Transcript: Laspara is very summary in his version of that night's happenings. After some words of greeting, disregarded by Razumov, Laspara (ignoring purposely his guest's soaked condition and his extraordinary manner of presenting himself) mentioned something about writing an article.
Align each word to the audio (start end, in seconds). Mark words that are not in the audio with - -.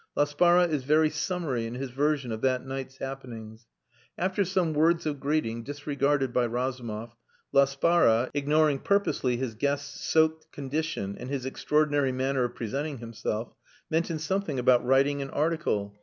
Laspara 0.17 0.67
is 0.67 0.83
very 0.83 1.11
summary 1.11 1.67
in 1.67 1.75
his 1.75 1.91
version 1.91 2.31
of 2.31 2.41
that 2.41 2.65
night's 2.65 2.97
happenings. 2.97 3.67
After 4.17 4.43
some 4.43 4.73
words 4.73 5.05
of 5.05 5.19
greeting, 5.19 5.61
disregarded 5.61 6.33
by 6.33 6.47
Razumov, 6.47 7.15
Laspara 7.53 8.31
(ignoring 8.33 8.79
purposely 8.79 9.37
his 9.37 9.53
guest's 9.53 10.03
soaked 10.03 10.51
condition 10.51 11.15
and 11.19 11.29
his 11.29 11.45
extraordinary 11.45 12.11
manner 12.11 12.43
of 12.45 12.55
presenting 12.55 12.97
himself) 12.97 13.53
mentioned 13.91 14.21
something 14.21 14.57
about 14.57 14.83
writing 14.83 15.21
an 15.21 15.29
article. 15.29 15.95